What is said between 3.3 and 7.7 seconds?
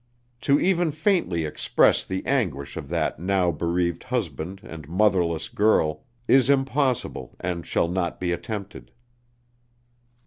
bereaved husband and motherless girl is impossible and